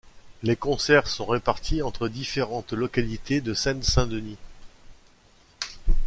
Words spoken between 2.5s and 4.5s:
localités de Seine-Saint-Denis.